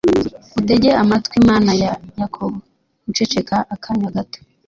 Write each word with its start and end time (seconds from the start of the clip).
utege 0.59 0.89
amatwi 1.03 1.35
Mana 1.49 1.71
ya 1.83 1.91
Yakobo 2.19 2.57
guceceka 3.05 3.55
akanya 3.73 4.09
gato 4.15 4.39